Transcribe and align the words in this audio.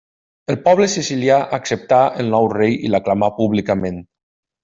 El 0.53 0.55
poble 0.61 0.87
sicilià 0.93 1.35
acceptà 1.57 1.99
el 2.23 2.33
nou 2.35 2.49
rei 2.55 2.75
i 2.89 2.93
l'aclamà 2.95 3.29
públicament. 3.43 4.01